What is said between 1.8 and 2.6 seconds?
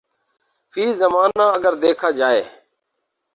دیکھا جائے